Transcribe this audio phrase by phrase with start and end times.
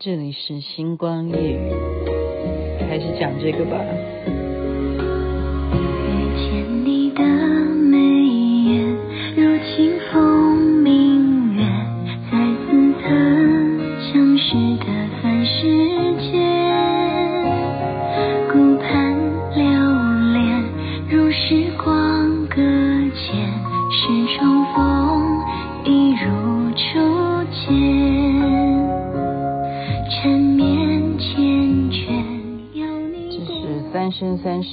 [0.00, 1.72] 这里是星光夜语，
[2.88, 3.84] 还是讲这个吧。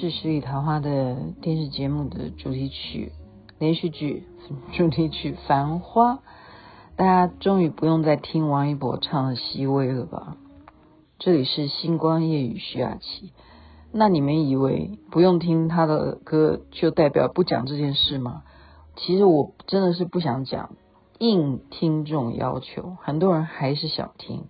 [0.10, 3.12] 十里桃花的电视节目的主题曲，
[3.60, 4.28] 连续剧
[4.74, 6.14] 主题曲《繁花》，
[6.96, 10.38] 大家终于不用再听王一博唱的《熹微》了吧？
[11.18, 13.32] 这里是星光夜雨徐雅琪。
[13.92, 18.44] 那你们以为不用听他的歌就代表不讲这件事吗？
[18.96, 20.72] 其实我真的是不想讲，
[21.20, 24.46] 应听众要求，很多人还是想听。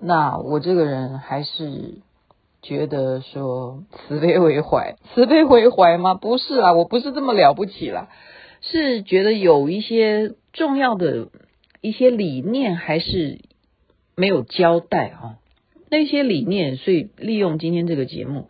[0.00, 2.02] 那我这个人还是。
[2.60, 6.14] 觉得说慈悲为怀，慈悲为怀吗？
[6.14, 8.08] 不是啊，我不是这么了不起啦，
[8.60, 11.28] 是觉得有一些重要的
[11.80, 13.38] 一些理念还是
[14.16, 15.38] 没有交代啊，
[15.88, 18.48] 那些理念，所以利用今天这个节目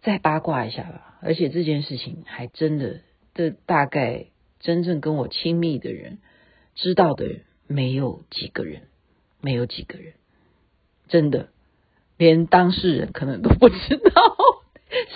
[0.00, 1.18] 再八卦一下吧。
[1.20, 3.00] 而且这件事情还真的，
[3.34, 4.26] 这大概
[4.60, 6.18] 真正跟我亲密的人
[6.74, 8.82] 知道的人没有几个人，
[9.40, 10.14] 没有几个人，
[11.08, 11.48] 真的。
[12.18, 14.36] 连当事人可能都不知道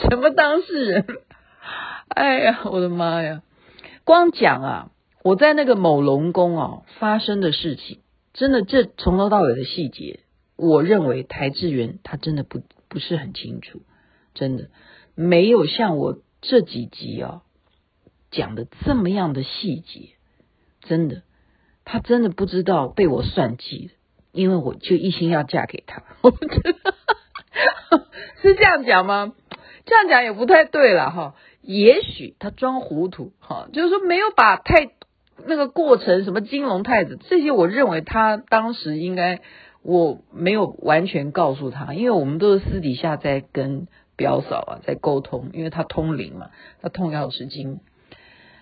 [0.00, 1.06] 什么当事人，
[2.08, 3.42] 哎呀，我的妈呀！
[4.04, 4.90] 光讲啊，
[5.22, 7.98] 我在那个某龙宫啊发生的事情，
[8.32, 10.20] 真的这从头到尾的细节，
[10.56, 13.82] 我认为台智源他真的不不是很清楚，
[14.34, 14.68] 真的
[15.14, 17.42] 没有像我这几集啊
[18.30, 20.10] 讲的这么样的细节，
[20.80, 21.22] 真的，
[21.84, 23.92] 他真的不知道被我算计了。
[24.32, 28.06] 因为我就一心要嫁给他，我觉得
[28.40, 29.34] 是这样讲吗？
[29.84, 31.34] 这样讲也不太对了哈。
[31.60, 34.90] 也许他装糊涂哈，就是说没有把太
[35.46, 39.40] 那个过程什么金龙太子这些，我认为他当时应该
[39.82, 43.86] 我没有完全告诉他，因为我们都是私底下在跟
[44.16, 46.48] 表嫂啊在沟通，因为他通灵嘛，
[46.80, 47.80] 他通钥匙经，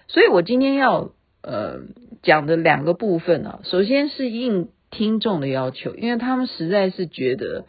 [0.09, 1.11] 所以我今天要
[1.43, 1.77] 呃
[2.23, 4.69] 讲的两个部分啊，首先是应。
[4.91, 7.65] 听众的要求，因为他们实在是觉得，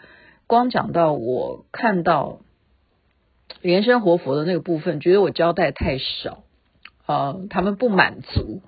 [0.48, 2.42] 光讲到我看到
[3.62, 6.44] 原生活佛的那个部分，觉得我交代太少
[7.06, 8.62] 啊，他们不满足，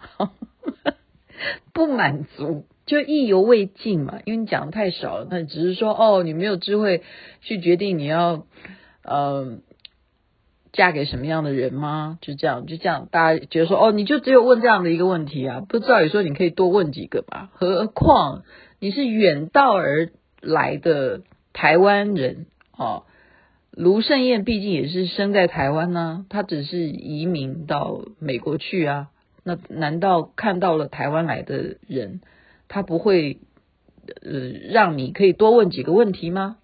[1.74, 4.20] 不满足，就意犹未尽嘛。
[4.26, 7.02] 因为你讲的太少了，那只是说哦，你没有智慧
[7.42, 8.46] 去决定你要
[9.04, 9.58] 呃
[10.74, 12.18] 嫁给什么样的人吗？
[12.20, 15.62] 就这样，就这样，大家觉得说哦，你就只有问这样的一个问题啊？
[15.62, 17.52] 不知道有时候你可以多问几个吧？
[17.54, 18.42] 何况
[18.80, 20.10] 你是远道而
[20.42, 21.22] 来的
[21.54, 23.04] 台湾人哦，
[23.72, 29.08] 卢胜彦毕竟也是生在台湾呢、啊，他只是移民到美国去啊。
[29.44, 32.22] 那难道看到了台湾来的人，
[32.68, 33.38] 他不会
[34.24, 36.58] 呃让你可以多问几个问题吗？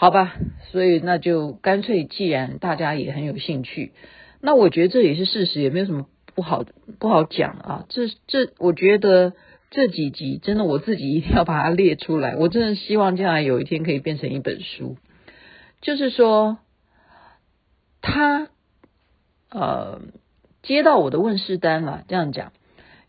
[0.00, 0.34] 好吧，
[0.72, 3.92] 所以那就干脆，既然大家也很有兴趣，
[4.40, 6.64] 那我觉得这也是事实，也没有什么不好
[6.98, 7.84] 不好讲啊。
[7.90, 9.34] 这这，我觉得
[9.70, 12.34] 这几集真的我自己一定要把它列出来。
[12.34, 14.96] 我真的希望将来有一天可以变成一本书，
[15.82, 16.56] 就是说
[18.00, 18.48] 他
[19.50, 20.00] 呃
[20.62, 22.54] 接到我的问世单了，这样讲，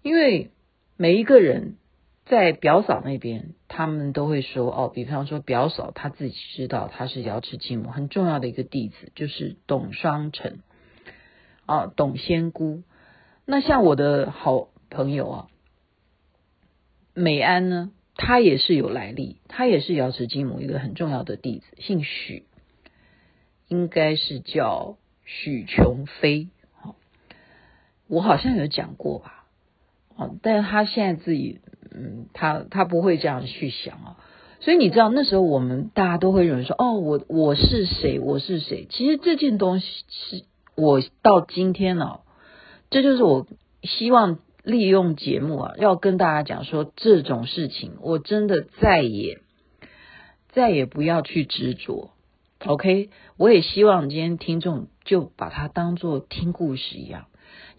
[0.01, 0.51] 因为
[0.97, 1.77] 每一个人。
[2.23, 10.59] 在表嫂那边，他们都会说哦，比方说表嫂她自己知道她是瑶池金母很重要的一个弟子，就是董双成
[11.65, 12.83] 啊，董仙姑。
[13.45, 15.47] 那像我的好朋友啊，
[17.13, 22.45] 美安呢，她也是有来历，她也是瑶池金母一个很重要的弟子，姓许，
[23.67, 24.95] 应该是叫
[25.25, 26.49] 许琼飞。
[28.07, 29.45] 我好像有讲过吧，
[30.15, 31.59] 哦，但是他现在自己。
[31.93, 34.17] 嗯，他他不会这样去想啊，
[34.59, 38.87] 所以你知道那时候我们大家都会认为说，哦，我我是谁，我是谁？
[38.89, 40.43] 其实这件东西是
[40.75, 42.19] 我到今天呢、
[42.89, 43.45] 这就是我
[43.83, 49.39] 希望利用节目啊，要跟大家讲说这种事情，我真的再也
[50.51, 52.11] 再也不要去执着。
[52.63, 57.25] OK，我也希望今天听众就把它当做听故事一样，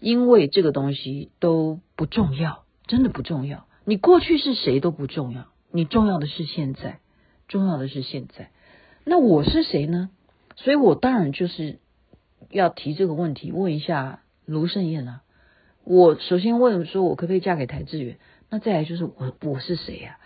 [0.01, 3.65] 因为这个东西都不重要，真的不重要。
[3.85, 6.99] 你过去是谁都不重要，你重要的是现在，
[7.47, 8.49] 重要的是现在。
[9.03, 10.09] 那我是谁呢？
[10.55, 11.79] 所以我当然就是
[12.49, 15.21] 要提这个问题，问一下卢胜燕啊。
[15.83, 18.17] 我首先问说，我可不可以嫁给台志远？
[18.49, 20.17] 那再来就是我我是谁呀？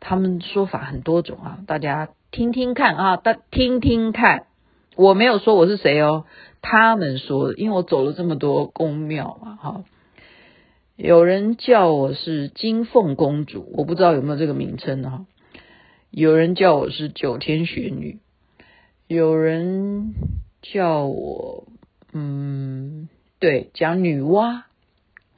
[0.00, 4.46] 他们说法很多种啊，大家听听看啊，大听听看。
[4.96, 6.24] 我没有说我是谁哦，
[6.62, 9.84] 他们说，因为我走了这么多宫庙嘛，哈。
[10.98, 15.26] 有人叫我是金凤公主，我不知道有没有这个名称哈。
[16.10, 18.18] 有人叫我是九天玄女，
[19.06, 20.14] 有人
[20.60, 21.68] 叫我
[22.12, 23.08] 嗯，
[23.38, 24.62] 对，讲女娲。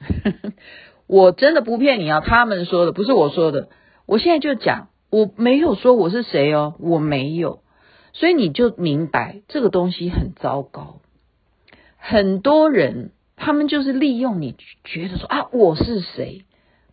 [1.05, 3.69] 我真的不骗你啊，他们说的不是我说的。
[4.07, 7.61] 我现在就讲，我没有说我是谁哦，我没有。
[8.13, 11.01] 所以你就明白这个东西很糟糕，
[11.97, 13.11] 很多人
[13.43, 16.45] 他们就是利用你觉得说啊，我是谁，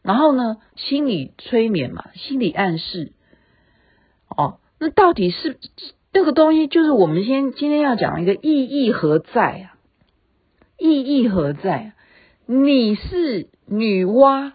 [0.03, 3.13] 然后呢，心理催眠嘛，心理暗示，
[4.35, 5.59] 哦，那到底是
[6.11, 9.77] 那个东西，就是我们先今天要讲一个意义何在啊？
[10.79, 11.93] 意义何在？
[12.47, 14.53] 你是女娲，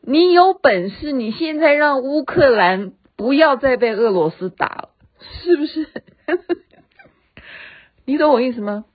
[0.00, 4.90] 你有本事，你现在让乌克兰不要再被俄罗斯打了。
[5.20, 5.88] 是不是？
[8.06, 8.86] 你懂我意思吗？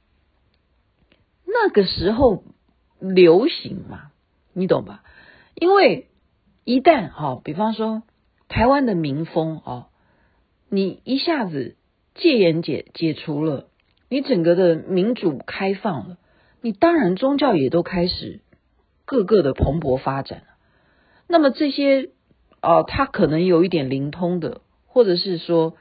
[1.51, 2.43] 那个时候
[2.99, 4.11] 流行嘛，
[4.53, 5.03] 你懂吧？
[5.55, 6.07] 因为
[6.63, 8.03] 一旦哈，比方说
[8.47, 9.87] 台湾的民风哦，
[10.69, 11.75] 你一下子
[12.15, 13.67] 戒严解解除了，
[14.09, 16.17] 你整个的民主开放了，
[16.61, 18.41] 你当然宗教也都开始
[19.05, 20.43] 各个的蓬勃发展。
[21.27, 22.11] 那么这些
[22.61, 25.75] 哦，他可能有一点灵通的，或者是说。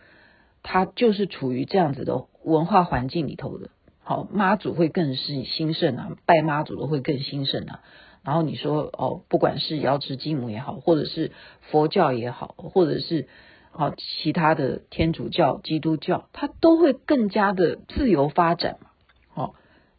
[0.65, 3.71] 他就是处于这样子的文化环境里头的，
[4.09, 7.83] 好，妈祖会更是兴盛啊，拜妈祖的会更兴盛啊。
[8.25, 11.31] 然后你说哦，不管是瑶池金母也好，或者是
[11.71, 13.29] 佛教也好，或者是
[13.71, 18.89] 好其他的天主教、基督教，他都会更加的自由发展嘛。
[19.29, 19.55] 好，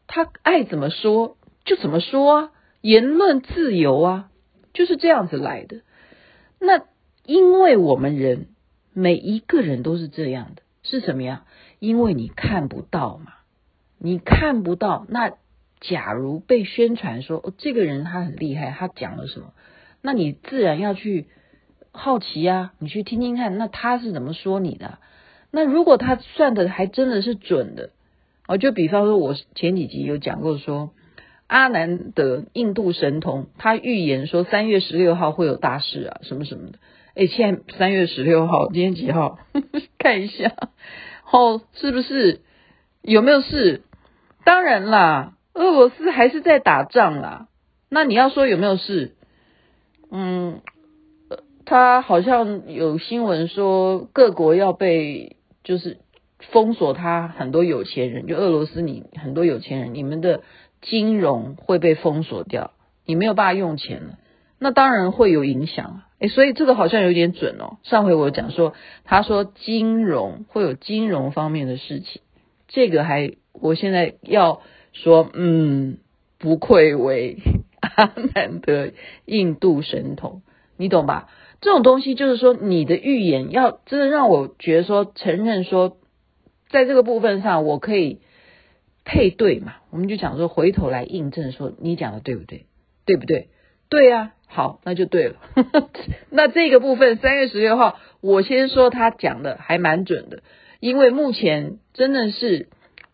[0.08, 2.52] 他爱怎么说就怎么说啊，
[2.82, 4.32] 言论自由啊，
[4.74, 5.82] 就是这样子来的。
[6.60, 6.82] 那
[7.28, 8.48] 因为我们人。
[8.92, 11.46] 每一个人都是这样的，是什么呀？
[11.78, 13.34] 因为你看不到嘛，
[14.00, 15.06] 你看不到。
[15.10, 15.34] 那
[15.80, 19.54] 假如被宣传说，哦，这个人他很厉害，他讲了什么，
[20.02, 21.28] 那你自然要去
[21.92, 25.00] 好奇呀，你去听听看，那他是怎么说你的？
[25.52, 27.92] 那如果他算的还真的是准的，
[28.48, 30.92] 哦，就比方说，我前几集有讲过说，
[31.48, 36.80] 阿南的印度神童，他预言说三月十六号会有大事啊，什么什么的。
[37.16, 39.40] 哎，现在三月十六号，今天几号？
[39.98, 40.54] 看一下，
[41.32, 42.42] 哦，是不是
[43.02, 43.84] 有没有事？
[44.44, 47.48] 当然啦，俄罗斯还是在打仗啦。
[47.90, 49.16] 那你要说有没有事？
[50.12, 50.62] 嗯，
[51.66, 55.98] 他好像有新闻说各国要被就是
[56.52, 60.42] 封锁，他很多有钱人，就俄罗斯你很多有钱人，你们的
[60.82, 62.72] 金融会被封锁掉，
[63.06, 64.14] 你没有办法用钱了。
[64.60, 66.06] 那当然会有影响啊。
[66.20, 67.78] 诶，所以这个好像有点准哦。
[67.84, 68.74] 上回我讲说，
[69.06, 72.22] 他说金融会有金融方面的事情，
[72.68, 73.32] 这个还
[73.62, 74.62] 我现在要
[74.94, 75.98] 说，嗯，
[76.38, 77.38] 不愧为
[77.80, 78.94] 阿南的
[79.26, 80.42] 印度神童，
[80.78, 81.30] 你懂吧？
[81.62, 85.98] 这种东西就是说，你的预言要真的让我觉得说，承认说，
[86.70, 88.22] 在这个部分上我可以
[89.06, 89.76] 配对嘛？
[89.92, 92.66] 我们就讲说，回头来印证说，你讲的对不对？
[93.06, 93.50] 对不对？
[93.90, 94.34] 对呀。
[94.52, 95.36] 好，那就对了。
[96.32, 100.42] 那这个部分三月十六号，我先说他讲的还蛮准的，
[100.80, 102.68] 因为目前真的是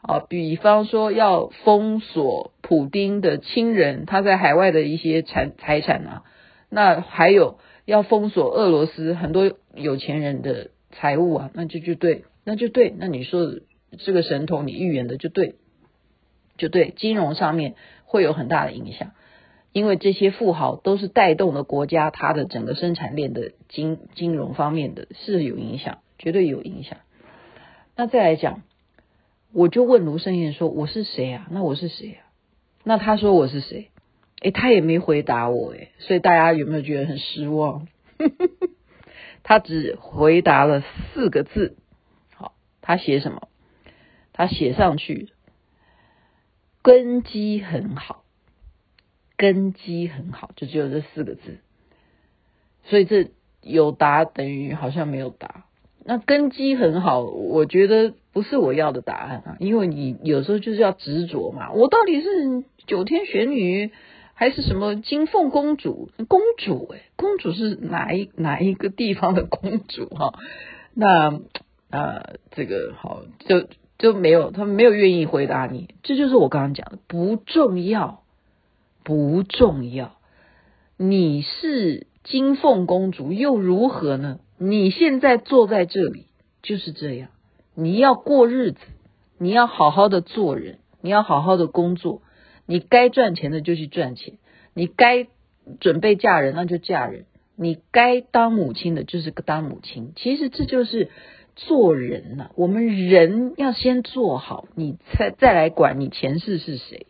[0.08, 6.24] 啊，比方说要封锁普丁的亲人他在海外的一些财财产啊，
[6.70, 12.94] 那还有要封锁俄罗斯很多有钱人的财物啊，那就就对，那就对。
[12.98, 13.60] 那你说
[13.98, 15.56] 这个神童你预言的就对，
[16.58, 17.74] 就对，金融上面
[18.06, 19.12] 会有很大的影响。
[19.72, 27.00] 因为这些富豪都是带动了国家，它的整个生产链的金金融方面的是有影响，绝对有影响。
[27.98, 28.62] 那再来讲，
[29.56, 31.48] 我就问卢生燕说：“我是谁啊？
[31.50, 32.28] 那我是谁啊？”
[32.84, 33.90] 那他说我是谁？
[34.42, 37.88] 诶，他也没回答我诶，所以大家有没有觉得很失望？
[39.44, 40.84] 他只回答了
[41.14, 41.78] 四个字。
[42.34, 43.48] 好，他写什么？
[44.34, 45.30] 他写上去，
[46.82, 48.26] 根基很好。
[49.38, 51.60] 根基很好，就只有这四个字，
[52.84, 53.32] 所以这
[53.62, 55.64] 有答等于好像没有答。
[56.04, 61.72] 那根基很好，我觉得不是我要的答案啊，因为你有时候就是要执着嘛。
[61.72, 63.92] 我到底是九天玄女
[64.34, 66.10] 还是什么金凤公主？
[66.28, 70.34] 公主哎，公主是哪一哪一个地方的公主哈？
[70.94, 71.40] 那
[71.90, 75.96] 啊、这个好就就没有，他们没有愿意回答你。
[76.04, 78.22] 这就是我刚刚讲的，不重要。
[79.06, 80.18] 不重要，
[80.98, 84.40] 你是金凤公主又如何呢？
[84.58, 86.26] 你现在坐在这里
[86.64, 87.30] 就是这样，
[87.76, 88.80] 你要过日子，
[89.38, 92.22] 你要好好的做人，你要好好的工作，
[92.66, 94.38] 你该赚钱的就去赚钱，
[94.74, 95.28] 你该
[95.80, 100.14] 准备嫁人那就嫁人，你该当母亲的就是个当母亲。
[100.16, 101.10] 其实这就是
[101.56, 107.08] 做人呐、我们人要先做好，你再再来管你前世是谁。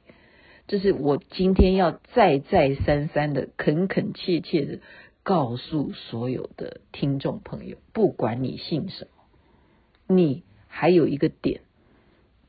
[0.67, 4.79] 这是我今天要再再三三的恳恳切切的
[5.21, 10.43] 告诉所有的听众朋友，不管你信什么，你
[10.77, 11.61] 还有一个点，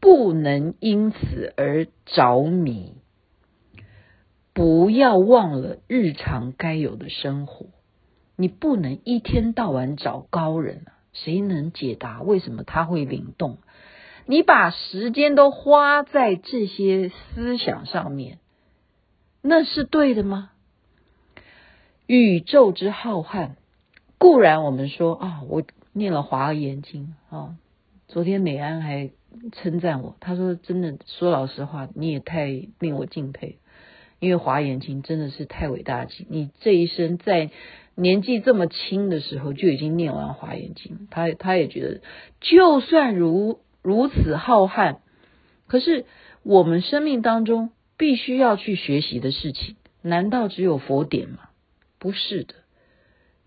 [0.00, 2.95] 不能因此而着迷，
[4.52, 7.66] 不要忘了日常该有的生活，
[8.35, 13.59] 你不能一天到晚找高人啊，谁能解答为什么他会灵动？
[14.26, 18.40] 你把时间都花在这些思想上面，
[19.40, 20.50] 那是对的吗？
[22.09, 23.50] 宇宙之浩瀚，
[24.18, 27.54] 固然我们说啊，我念了《华严经》啊，
[28.08, 29.10] 昨天美安还
[29.52, 32.46] 称赞我，他说真的，说老实话，你也太
[32.78, 33.58] 令我敬佩，
[34.18, 37.50] 因为《华严经》真的是太伟大了，你这一生在
[37.94, 42.00] 年纪这么轻的时候就已经念完《华严经》，他他也觉得，
[42.40, 43.60] 就算如。
[43.82, 44.96] 如此浩瀚，
[45.68, 46.06] 可是
[46.42, 51.50] 我们生命当中必须要去学习的事情，难道只有佛典吗？
[52.00, 52.54] 不是的，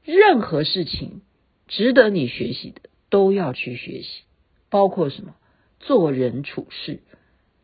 [0.05, 1.23] 任何事情
[1.67, 4.23] 值得你学习的都要去学习，
[4.69, 5.33] 包括什么？
[5.79, 6.99] 做人处事、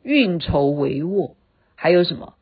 [0.03, 1.33] 运筹帷幄，
[1.75, 2.35] 还有什么？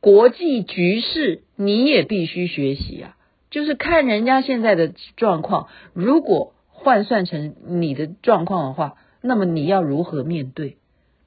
[0.00, 3.16] 国际局势你也必须学习啊！
[3.50, 8.96] 就是看人家现在的状况，如果换算成你的状况的话。
[9.22, 10.76] 那么你要如何面对，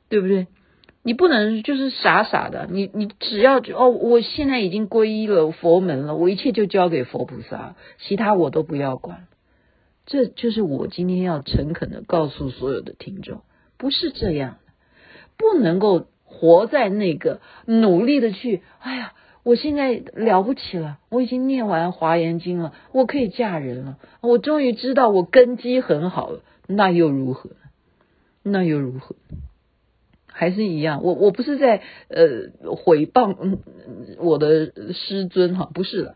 [0.07, 0.47] 对不对？
[1.03, 9.27] 你不能就是傻傻的，你你只要哦，我现在已经皈依了佛门了，我一切就交给佛菩萨，其他我都不要管。
[10.09, 13.43] 这就是我今天要诚恳的告诉所有的听众，
[13.77, 14.73] 不是这样的，
[15.37, 19.13] 不能够活在那个努力的去，哎呀，
[19.43, 27.51] 我现在了不起了，我已经念完华严经了，我可以嫁人了，我终于知道我根基很好了，那又如何？
[28.41, 29.15] 那又如何？
[30.25, 31.03] 还是一样。
[31.03, 33.59] 我我不是在呃毁谤嗯
[34.17, 36.15] 我的师尊哈，不是的。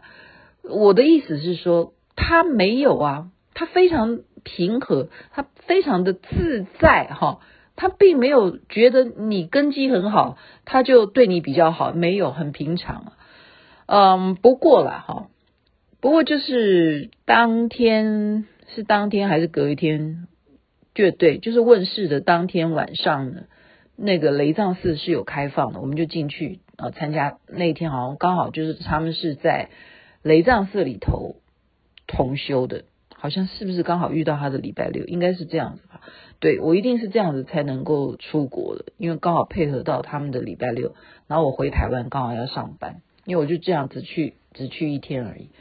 [0.63, 7.39] 我的意思是说，他没有啊，他非常平和，他非常的自在哈，
[7.75, 13.13] 他并没有觉得你根基很好，他就对你比较好，没有，很平常。
[13.85, 15.27] 嗯，不过了哈，
[16.01, 20.27] 不过就是当天是当天还是隔一天？
[20.95, 23.43] 就对，就是问世的当天晚上呢，
[23.95, 27.37] 那个雷藏寺是有开放的，我们就进去啊参加。
[27.47, 29.69] 那天好像刚好就是他们是在
[30.21, 31.37] 雷藏寺里头
[32.07, 32.85] 同修的，
[33.23, 35.05] 好像是不是刚好遇到他的礼拜六？
[35.05, 36.01] 应该是这样子吧。
[36.41, 40.93] 对，我一定是这样子才能够出国的，因为刚好配合到他们的礼拜六，
[41.27, 45.51] 然后我回台湾刚好要上班，因为我就这样子去，只去一天而已。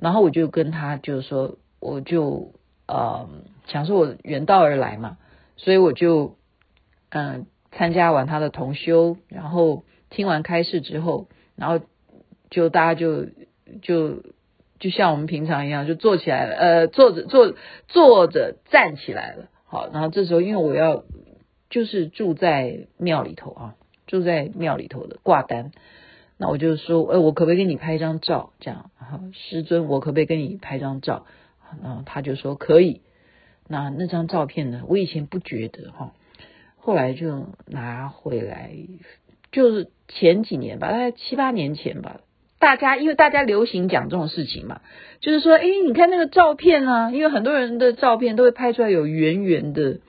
[0.00, 2.52] 然后我就跟他就是说，我就。
[2.88, 3.28] 呃，
[3.66, 5.18] 想说我远道而来嘛，
[5.56, 6.36] 所以我就
[7.10, 11.84] 嗯参加完他的同修，然后听完开示之后，然后
[12.48, 13.26] 就大家就
[13.82, 14.22] 就
[14.78, 17.54] 就像我们平常一样，就坐起来了，呃，坐着坐
[17.88, 19.48] 坐着站起来了。
[19.64, 21.04] 好，然后这时候因为我要
[21.70, 23.74] 就是住在庙里头啊，
[24.06, 25.72] 住在庙里头的挂单，
[26.36, 28.52] 那我就说，呃，我可不可以给你拍一张照？
[28.60, 31.26] 这样，好，师尊，我可不可以跟你拍张照？
[31.82, 33.00] 然后他就说可以，
[33.66, 34.82] 那那张照片呢？
[34.86, 36.12] 我以前不觉得哈，
[36.76, 38.72] 后来就拿回来，
[39.50, 42.20] 就是前几年吧，大概七八年前吧。
[42.58, 44.80] 大家因为大家流行讲这种事情嘛，
[45.20, 50.00] 就是说，哎，你看那个照片呢，因为很多人的照片都会拍出来有圆圆的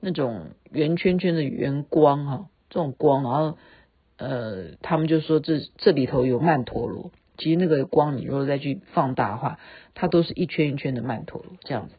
[0.00, 3.58] 那种圆圈圈的圆光哈，这种光，然后
[4.16, 7.10] 呃，他们就说这这里头有曼陀罗。
[7.36, 9.58] 其实那个光，你如果再去放大的话，
[9.94, 11.94] 它都是一圈一圈的曼陀罗这样子。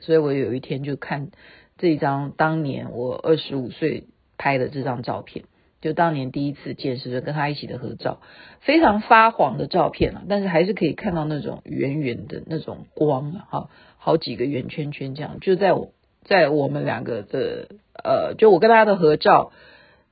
[0.00, 1.30] 所以我有一天就看
[1.78, 4.04] 这一张当年我二十五岁
[4.36, 5.46] 拍的这张照片，
[5.80, 8.20] 就当年第一次见师尊跟他一起的合照，
[8.60, 15.92] 非常发黄的照片啊，但是还是可以看到那种圆圆的那种光啊，哈，好几个圆圈圈这样，就在我
[16.24, 17.68] 在我们两个的
[18.02, 19.52] 呃，就我跟他的合照。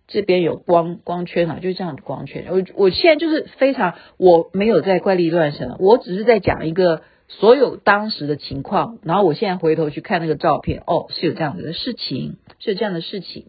[0.06, 2.44] 这边有光光圈啊，就这样的光圈。
[2.50, 8.98] 我我现在就是非常，我没有在怪力乱神，我只是在讲一个所有当时的情况。
[9.02, 13.46] 然后我现在回头去看那个照片，哦，是有这样子的事情，是有这样的事情。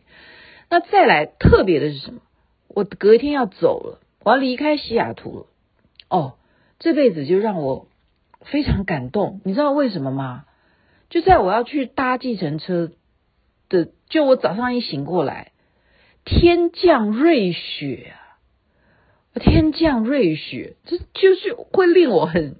[0.70, 2.22] 那再来特别的是什么？
[2.68, 5.46] 我隔一天要走了，我要离开西雅图了。
[6.10, 6.34] 哦，
[6.80, 7.88] 这辈子就让我
[8.42, 9.42] 非常感动。
[9.44, 10.46] 你知道为什么吗？
[11.10, 12.92] 就在我要去搭计程车
[13.70, 15.52] 的，就我早上一醒过来，
[16.26, 18.20] 天降瑞雪啊！
[19.40, 22.58] 天降瑞雪，这就是会令我很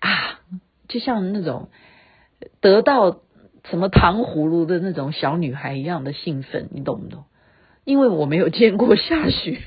[0.00, 0.40] 啊，
[0.88, 1.68] 就像那种
[2.60, 3.20] 得到
[3.70, 7.24] 什么糖葫芦的那种小女孩一样的兴奋，你懂不懂？
[7.84, 9.58] 因为我没有见过下雪，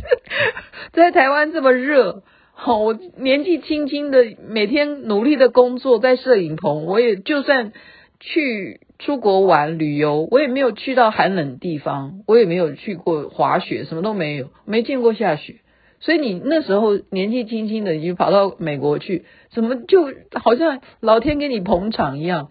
[0.92, 2.22] 在台湾这么热，
[2.52, 7.72] 好，我年纪轻轻的，每天努力的工作在摄影棚，我也就算
[8.18, 15.56] 去出国玩旅游，我也没有去到寒冷地方，我也没有去过滑雪，什么都没有，没见过下雪。
[16.00, 22.50] 所以你那时候年纪轻轻的，你就跑到美国去，怎么就好像老天给你捧场一样，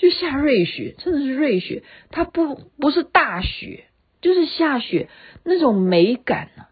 [0.00, 3.84] 就下瑞雪，真的是瑞雪，它不不是大雪。
[4.22, 5.08] 就是下雪
[5.44, 6.68] 那种美感啊，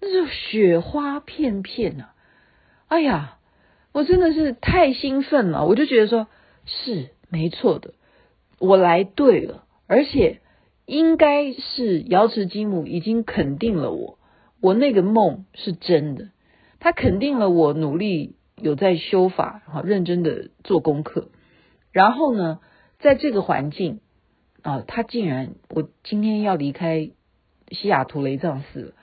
[0.00, 2.14] 那种雪花片片啊，
[2.86, 3.38] 哎呀，
[3.90, 6.28] 我真的是太兴奋了，我就觉得说，
[6.64, 7.94] 是没错的，
[8.60, 10.42] 我来对了，而且
[10.86, 14.20] 应该是瑶池金母已经肯定了我，
[14.60, 16.28] 我那个梦是真的，
[16.78, 21.32] 他肯定了我努力有在修法，好认真的做功课，
[21.90, 22.60] 然后呢，
[23.02, 24.00] 在这个环境。
[24.62, 27.10] 啊，他竟然，我今天要离开
[27.72, 28.94] 西雅图雷藏寺，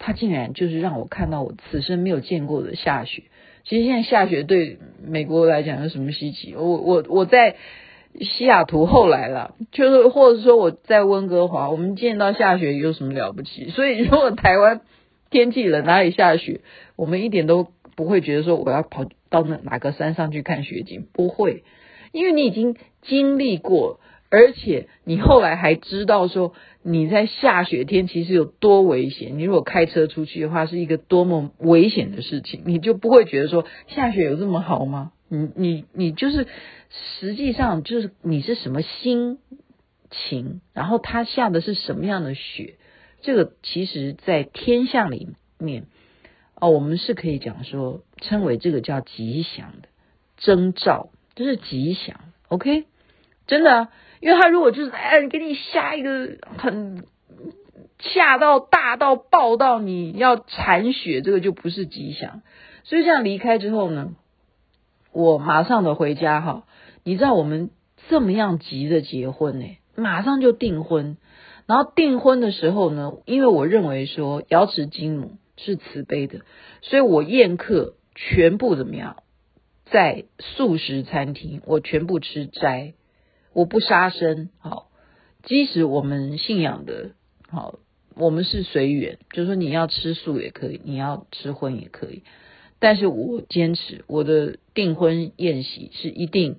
[0.00, 3.22] 他竟然就是让我看到我此生没有见过的下雪。
[3.62, 6.56] 其实现在下雪对美国来讲有什么稀奇？
[6.56, 7.54] 我我我在
[8.18, 13.70] 西雅图后来了，就是或者说我在温哥华，我们见到下雪有什么了不起？
[13.70, 14.80] 所以如果台湾
[15.30, 16.62] 天气冷，哪里下雪，
[16.96, 21.62] 我们一点都不会觉得说我要跑到那哪个山上去看雪景，不会，
[22.14, 24.00] 因为你已经经历过。
[24.30, 35.12] 而且你后来还知道说你在下雪天其实有多危险，你如果开车出去的话是一个多么危险的事情，你就不会觉得说下雪有这么好吗？
[35.28, 36.48] 你你你就是
[37.20, 39.38] 实际上就是你是什么心
[40.10, 42.74] 情，然后它下的是什么样的雪，
[43.20, 45.86] 这个其实在天象里面
[46.56, 49.88] 哦，我们是可以讲说称为这个叫吉祥的
[50.38, 52.16] 征兆，这是吉祥
[52.48, 52.84] ，OK，
[53.46, 53.88] 真的。
[54.20, 57.04] 因为他如果就是哎，给你下一个很
[57.98, 62.40] 下到大到爆到你要铲雪，这个就不是吉祥。
[62.84, 64.14] 所以这样离开之后呢，
[65.12, 66.64] 我马上的回家哈。
[67.02, 67.70] 你知道我们
[68.08, 71.18] 这么样急着结婚呢，马上就订婚。
[71.66, 76.40] 然后订婚的时候呢，因为我认为说瑶池金母是慈悲的，
[76.80, 79.16] 所以我宴客全部怎么样，
[79.84, 82.94] 在素食餐厅，我全部吃斋。
[83.52, 84.88] 我不杀生，好，
[85.44, 87.12] 即使我们信仰的，
[87.48, 87.78] 好，
[88.16, 92.24] 我们是随缘，就是说你要吃素也可以，你要吃荤也可以，
[92.80, 96.58] 但是我坚持我的订婚宴席是一定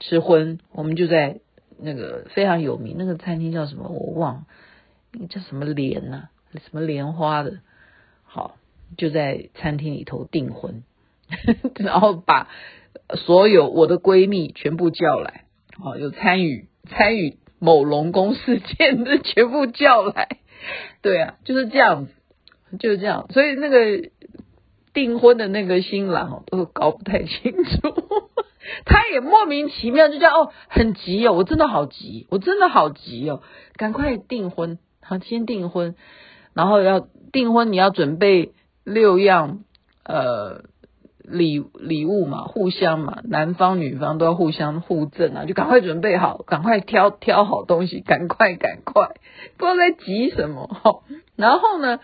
[0.00, 1.40] 吃荤，我们就在
[1.78, 7.60] 那个非常有名那个餐厅叫什么我忘了，叫什么莲呐、什么莲花的，
[8.24, 8.58] 好，
[8.98, 10.82] 就在餐厅里头订婚，
[11.78, 12.48] 然后把
[13.16, 15.44] 所有我的闺蜜全部叫来。
[15.80, 20.38] 哦，有参与参与某龙宫事件的全部叫来，
[21.02, 22.12] 对啊，就是这样子，
[22.80, 23.28] 就是这样。
[23.30, 24.10] 所以那个
[24.92, 27.94] 订婚的那个新郎，都搞不太清楚，
[28.84, 33.42] 他也莫名其妙就叫哦，很急哦，我真的好急，我真的好急哦，
[33.76, 35.94] 赶快订婚，好，先订婚，
[36.54, 39.60] 然后要订婚，你要准备六样，
[40.04, 40.64] 呃。
[41.30, 49.08] 礼礼物嘛，互相嘛，男方女方都要互相互赠啊，就赶快准备好，赶快挑挑好东西，赶快赶快，
[49.56, 51.04] 不知道在急什么。
[51.36, 52.00] 然后呢，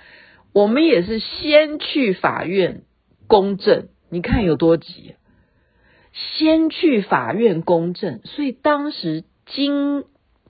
[0.52, 2.82] 我们也是先去法院
[3.26, 5.14] 公证，你看有多急，
[6.12, 10.04] 先去法院公证，所以当时惊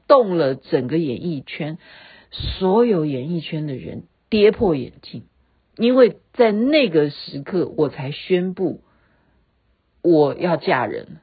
[0.06, 1.78] 动了整个演艺圈，
[2.30, 5.24] 所有演艺圈的人跌破眼镜。
[5.76, 8.82] 因为在那个时刻，我才宣布
[10.02, 11.18] 我要嫁人，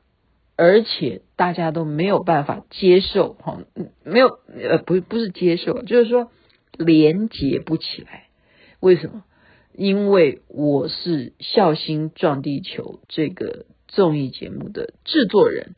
[0.57, 3.59] 而且大家都没有办法接受，哈，
[4.03, 6.31] 没有，呃，不，不是接受，就是说
[6.77, 8.25] 连结不起来。
[8.79, 9.23] 为什么？
[9.73, 15.75] 因为我是《孝心撞地球》这个综艺节目的制作人，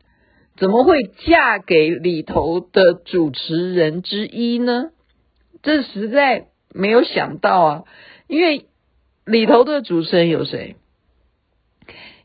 [0.57, 4.89] 怎么会嫁给里头的主持人之一呢？
[5.61, 7.83] 这实在没有想到啊。
[8.27, 8.65] 因为
[9.25, 10.75] 里头的主持人有谁？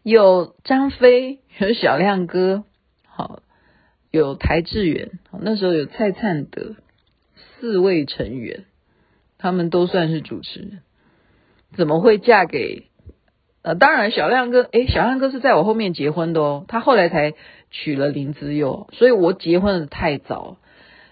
[0.03, 2.65] 有张飞， 有小亮哥，
[3.07, 3.43] 好，
[4.11, 6.77] 有台志远，那时候有蔡灿德，
[7.35, 8.65] 四位成员，
[9.37, 10.83] 他们都算是主持人，
[11.77, 12.85] 怎么会嫁给
[13.63, 17.35] 呃，当然小亮哥，诶，小亮哥是在我后面结婚的哦，他后来才
[17.71, 20.57] 娶了林姿佑，所以我结婚的太早。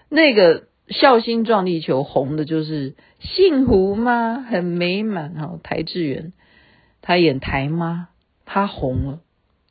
[0.09, 4.45] 那个孝心撞地球红的就是幸福吗？
[4.49, 6.31] 很美满哈，邰智源
[7.01, 8.07] 他演台妈，
[8.45, 9.19] 他红了。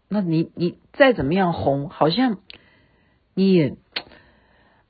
[0.09, 2.38] 那你你再怎么样红，好像
[3.35, 3.74] 你也，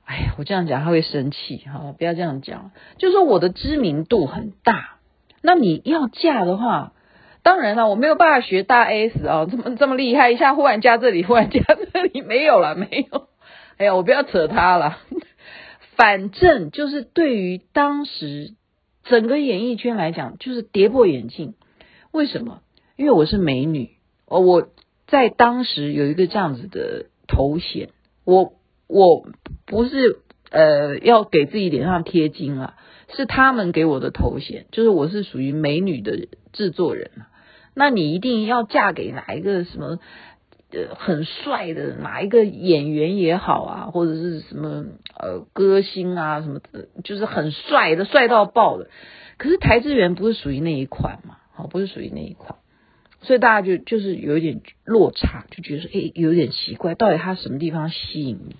[0.05, 2.71] 哎呀，我这样讲他会生气哈，不要这样讲。
[2.97, 4.97] 就说我的知名度很大，
[5.41, 6.93] 那你要嫁的话，
[7.41, 13.27] 当然了，我没有办法学大 S 啊，这么这么厉害，一下忽然嫁这里，忽然嫁这里，没有了，没有。
[13.77, 14.97] 哎呀，我不要扯他了。
[15.97, 18.53] 反正就是对于当时
[19.03, 21.55] 整个演艺圈来讲，就是跌破眼镜。
[22.11, 22.61] 为什么？
[22.95, 23.89] 因为我是美女，
[24.27, 24.69] 哦，我
[25.07, 27.89] 在当时有一个这样子的头衔。
[28.25, 28.53] 我
[28.87, 29.27] 我
[29.65, 30.19] 不是
[30.51, 32.75] 呃要给自己脸上贴金啊，
[33.15, 37.09] 是他们给我的头衔，就是我是属于美女的制作人。
[37.73, 39.99] 那你一定要嫁给哪一个什么？
[40.69, 44.83] 呃，很帅的哪一个演员也好啊，或者是什么
[45.17, 48.89] 呃歌星啊什么的，就是很帅的，帅到爆的。
[49.37, 52.59] 可是台资源不是属于那一款嘛，好，不是属于那一款，
[53.21, 58.57] 所以大家就就是有一点落差，就觉得说，诶，有点奇怪，到底他什么地方吸引你？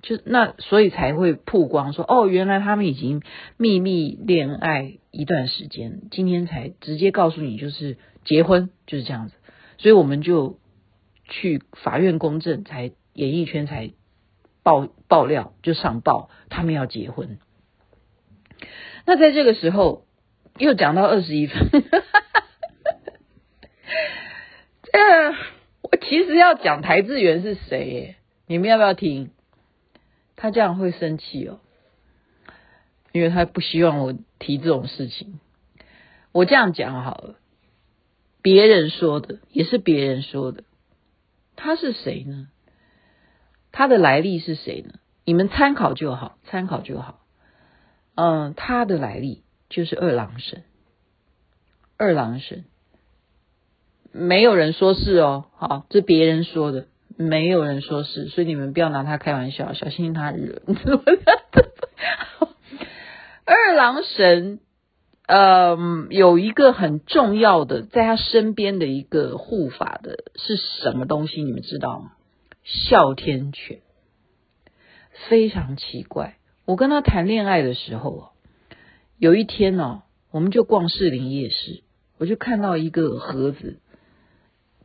[0.00, 3.20] 就那，所以才会曝光说，哦，原来他们已经
[3.58, 9.34] 秘密恋爱一段时间，今天才直接告诉你，就是结婚就是这样子，
[9.76, 10.58] 所以我们就。
[11.28, 13.92] 去法院公证，才演艺圈才
[14.62, 17.38] 爆爆料，就上报他们要结婚。
[19.04, 20.06] 那在这个时候
[20.58, 21.58] 又讲到二十一分，
[24.92, 25.30] 呃，
[25.82, 28.16] 我其实要讲台智源是谁耶？
[28.46, 29.30] 你们要不要听？
[30.36, 31.60] 他这样会生气哦，
[33.12, 35.40] 因为他不希望我提这种事情。
[36.32, 37.36] 我这样讲好了，
[38.42, 40.64] 别人说的也是别人说的。
[41.56, 42.48] 他是谁呢？
[43.72, 44.94] 他的来历是谁呢？
[45.24, 47.20] 你们参考就好，参考就好。
[48.14, 50.62] 嗯，他的来历就是二郎神。
[51.98, 52.64] 二郎神，
[54.12, 60.62] 没有人说是哦，好，这别人说的，没有人说是，所以你们不要拿他开玩笑，小心他惹。
[63.44, 64.60] 二郎神。
[65.26, 65.76] 呃，
[66.10, 71.42] 有一个很重要的，在他身边的一个护法的是什么东西？
[71.42, 72.12] 你们知道吗？
[72.62, 73.80] 哮天犬，
[75.28, 76.36] 非常奇怪。
[76.64, 78.28] 我跟他谈恋爱的时候，
[79.18, 81.82] 有一天呢，我们就逛士林夜市，
[82.18, 83.80] 我就看到一个盒子，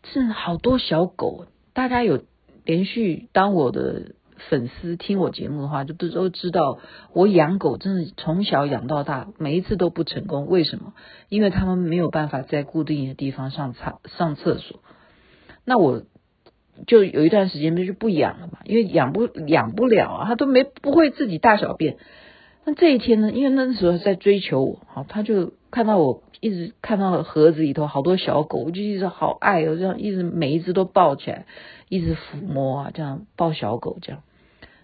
[0.04, 1.46] 是好多小狗。
[1.74, 2.24] 大家有
[2.66, 4.16] 连续当我的。
[4.50, 6.80] 粉丝听我节目的话，就都都知道
[7.14, 10.48] 我养狗真的从小养到大，每一次都不成功。
[10.48, 10.94] 为什么？
[11.30, 14.80] 因为他们没有办法在固定的地方上厕上厕所。
[15.64, 16.04] 那我
[16.88, 21.98] 就有一段时间就不养了嘛，因为养不养不了啊，他都没不会自己大小便。
[22.66, 31.46] 那这一天呢，因为那时候在追求我，好，他就看到我一直看到了盒子里头好多小狗，我就一直好爱哦，这样一直每一只都抱起来，
[31.90, 34.22] 一直抚摸啊，这样抱小狗这样。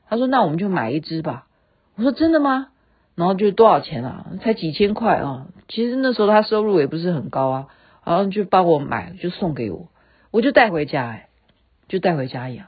[0.10, 1.48] 他说：“那我们就买一只吧。”
[1.96, 2.70] 我说：“真的吗？”
[3.16, 4.28] 然后就多少钱啊？
[4.42, 5.48] 才几千块啊！
[5.68, 7.68] 其实那时候他收入也不是很高啊，
[8.04, 9.90] 然后就帮我买，就送给我，
[10.30, 11.30] 我就带回家，哎，
[11.88, 12.68] 就带回家养。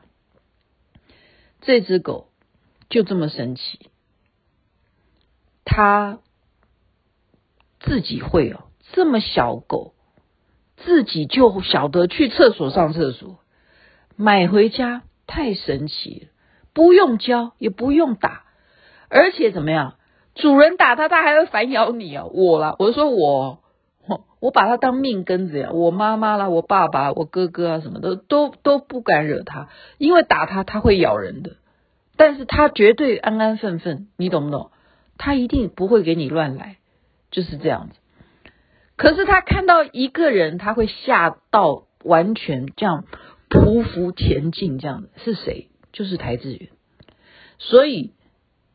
[1.62, 2.30] 这只狗
[2.90, 3.92] 就这么神奇，
[5.66, 6.18] 它
[7.80, 9.94] 自己会哦，这么小狗
[10.78, 13.40] 自己就晓得去厕所上厕所，
[14.16, 16.28] 买回家太神奇了。
[16.80, 18.44] 不用教，也不用打，
[19.10, 19.96] 而且怎么样？
[20.34, 22.24] 主人打它，它还会反咬你啊！
[22.24, 23.60] 我啦，我说我，
[24.40, 25.72] 我把它当命根子呀。
[25.74, 31.58] 我妈妈啦，我爸爸，我哥哥啊，什么的都都不敢惹它，因为打它，它会咬人的。
[32.16, 34.72] 但是它绝对安安分分，你懂不懂？
[35.18, 36.78] 它一定不会给你乱来，
[37.30, 38.00] 就是这样子。
[38.96, 43.04] 可是它看到一个人，它会吓到完全这样
[43.50, 45.69] 匍匐前进，这样的是谁？
[45.92, 46.70] 就是邰智源，
[47.58, 48.14] 所以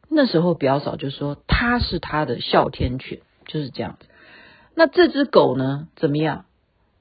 [0.08, 4.06] 那时候表嫂就说他是他的哮天犬，就是这样子。
[4.74, 6.46] 那这只狗呢，怎么样？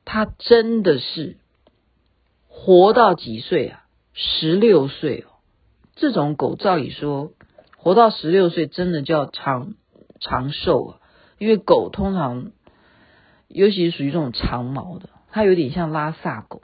[0.05, 1.37] 它真的是
[2.47, 3.85] 活到几岁啊？
[4.13, 5.31] 十六岁哦。
[5.95, 7.31] 这种狗照理说
[7.77, 9.75] 活到十六岁，真的叫长
[10.19, 10.99] 长寿啊。
[11.39, 12.51] 因为狗通常，
[13.47, 16.61] 尤其是属于这种长毛的，它有点像拉萨狗。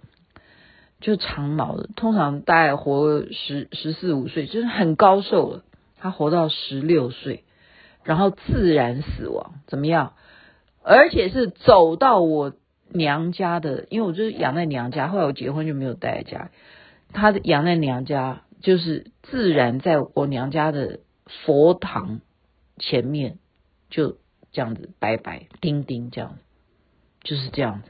[0.99, 5.63] 就长毛的，通常大概活十十四五岁，就是很高寿了。
[5.97, 7.43] 他活到十六岁，
[8.03, 10.13] 然后自然死亡，怎么样？
[10.81, 12.53] 而且是走到我
[12.89, 16.51] 娘家的，因为我就是养在娘家，后来我结婚就没有待在家。
[17.11, 22.21] 他养在娘家，就是自然在我娘家的佛堂
[22.77, 23.39] 前面，
[23.89, 24.17] 就
[24.51, 26.37] 这样子拜拜，叮叮这样，
[27.23, 27.89] 就是这样子，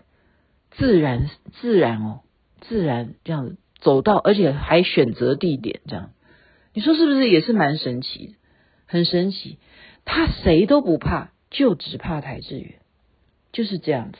[0.72, 1.30] 自然
[1.62, 2.22] 自然哦，
[2.62, 6.12] 自然这样走到，而且还选择地点这样，
[6.74, 8.34] 你说是不是也是蛮神奇的？
[8.86, 9.58] 很神奇，
[10.06, 12.76] 他谁都不怕，就只怕台志远，
[13.52, 14.17] 就是这样子。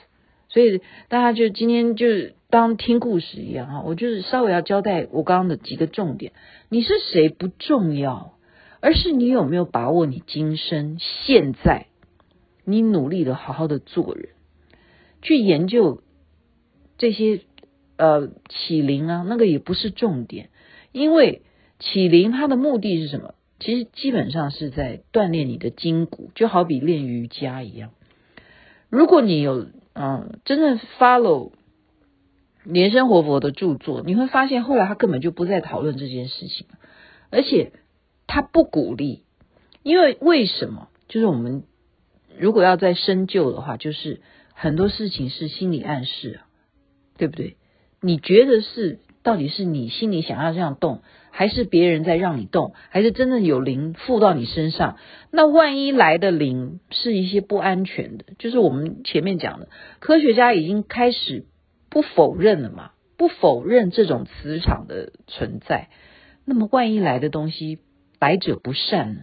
[0.48, 2.06] 所以大家就今天就
[2.48, 6.32] 当听故事一样哈，我就是稍微要交代我刚刚的几个重点。
[6.68, 8.34] 你是谁不重要，
[8.80, 11.86] 而是你有没有把握你今生现在，
[12.64, 14.30] 你努力的好好的做人，
[15.22, 16.02] 去研究
[16.98, 17.42] 这些
[18.00, 20.48] 呃启灵啊，那个也不是重点，
[20.92, 21.42] 因为
[21.78, 23.34] 启灵它的目的是什么？
[23.58, 27.90] 其实基本上是在锻炼你的筋骨，就好比练瑜伽一样。
[28.88, 31.52] 如果你有嗯，真正 follow
[32.64, 36.66] 莲生活佛的著作，你会发现后来他根本就不再讨论这件事情，
[37.30, 37.72] 而且
[38.26, 39.24] 他不鼓励，
[39.82, 40.88] 因为为什么？
[41.08, 41.64] 就是我们
[42.38, 44.22] 如果要再深究的话，就是
[44.54, 46.40] 很多事情是心理暗示，
[47.18, 47.56] 对不对？
[48.00, 51.02] 你觉得是，到底是你心里想要这样动？
[51.32, 54.96] 还是别人在让你动，还是真的有灵附到你身上？
[55.30, 59.68] 那万一来的灵是一些不安全的，就是我们前面讲的，
[60.00, 61.44] 科学家已经开始
[61.88, 65.88] 不否认了嘛，不否认这种磁场的存在。
[66.44, 67.78] 那么万一来的东西
[68.18, 69.20] 来者不善呢？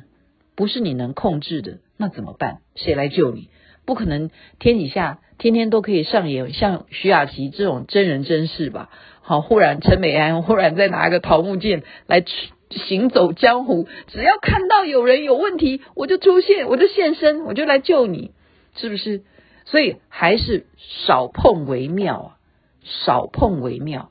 [0.55, 2.61] 不是你能控制的，那怎么办？
[2.75, 3.49] 谁来救你？
[3.85, 8.89] 不可能天底下天天都可以上演像徐雅琪这种真人真事吧？
[9.21, 12.23] 好，忽然陈美安忽然再拿个桃木剑来
[12.69, 18.31] 行走江湖，只要看到有人有问题，我就出现，我就现身，我就来救你，
[18.75, 19.23] 是不是？
[19.65, 22.37] 所以还是少碰为妙啊，
[22.83, 24.09] 少碰为妙。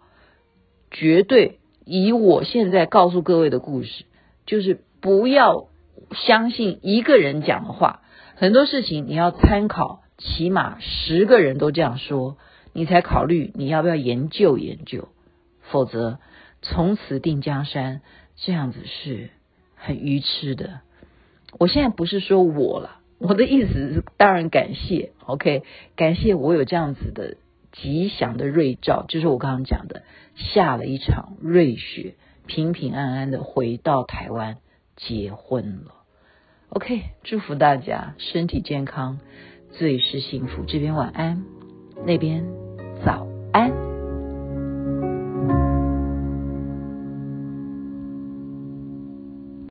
[0.90, 4.04] 绝对以我现在告诉各位的故事，
[4.46, 5.68] 就是不要
[6.12, 8.02] 相信一个人讲的话。
[8.36, 12.36] 很多事情你要参考，起码十个人都这样说，
[12.72, 15.08] 你才考虑你要不要研究研究，
[15.62, 16.18] 否则
[16.62, 18.00] 从此定江山
[18.36, 19.30] 这样子是
[19.74, 20.80] 很愚痴的。
[21.58, 25.62] 我现在不是说我了，我的意思是当然感谢，OK，
[25.96, 27.36] 感谢我有这样子的
[27.72, 30.02] 吉祥的瑞兆，就是我刚刚讲的
[30.34, 32.14] 下了一场瑞雪，
[32.46, 34.58] 平平安安的回到台湾
[34.96, 35.92] 结婚了。
[36.68, 39.20] OK，祝福大家身体健康，
[39.78, 40.64] 最是幸福。
[40.66, 41.42] 这边晚安，
[42.04, 42.44] 那边
[43.04, 43.95] 早安。